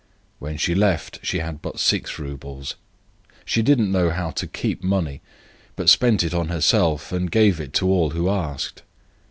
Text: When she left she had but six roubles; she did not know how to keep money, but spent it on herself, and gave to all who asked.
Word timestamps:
When 0.39 0.57
she 0.57 0.73
left 0.73 1.19
she 1.21 1.37
had 1.37 1.61
but 1.61 1.79
six 1.79 2.17
roubles; 2.17 2.73
she 3.45 3.61
did 3.61 3.77
not 3.77 3.87
know 3.89 4.09
how 4.09 4.31
to 4.31 4.47
keep 4.47 4.83
money, 4.83 5.21
but 5.75 5.91
spent 5.91 6.23
it 6.23 6.33
on 6.33 6.47
herself, 6.47 7.11
and 7.11 7.29
gave 7.29 7.71
to 7.73 7.87
all 7.87 8.09
who 8.09 8.27
asked. 8.27 8.81